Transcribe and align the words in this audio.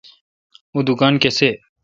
اوں 0.73 0.81
دکان 0.87 1.13
کسے° 1.23 1.49